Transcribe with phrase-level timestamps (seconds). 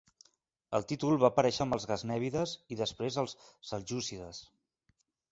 [0.77, 3.35] El títol va aparèixer amb els gaznèvides i després els
[3.73, 4.41] seljúcides.